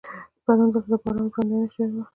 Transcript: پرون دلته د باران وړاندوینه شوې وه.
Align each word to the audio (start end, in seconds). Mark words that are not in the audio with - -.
پرون 0.43 0.67
دلته 0.73 0.89
د 0.91 0.95
باران 1.03 1.25
وړاندوینه 1.27 1.67
شوې 1.73 1.91
وه. 1.95 2.03